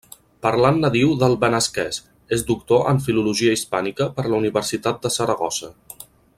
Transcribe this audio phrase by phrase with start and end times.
[0.43, 1.99] Parlant nadiu del benasquès,
[2.37, 5.75] és doctor en Filologia Hispànica per la Universitat de Saragossa.